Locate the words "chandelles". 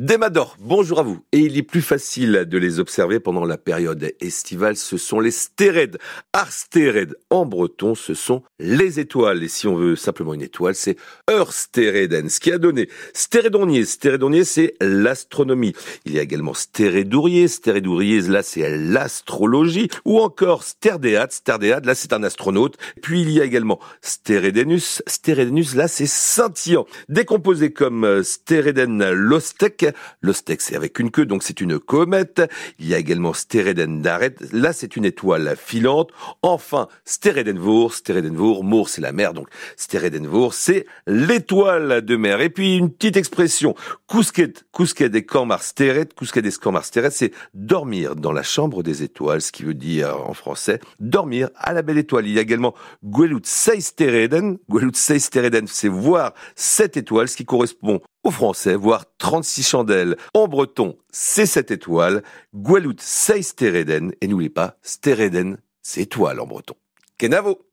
59.62-60.16